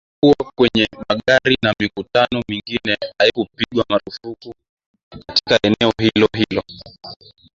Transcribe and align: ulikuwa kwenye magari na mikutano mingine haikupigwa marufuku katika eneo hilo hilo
ulikuwa 0.23 0.51
kwenye 0.55 0.87
magari 1.09 1.57
na 1.63 1.73
mikutano 1.81 2.43
mingine 2.49 2.97
haikupigwa 3.19 3.85
marufuku 3.89 4.53
katika 5.27 5.59
eneo 5.63 5.93
hilo 5.97 6.29
hilo 6.37 6.63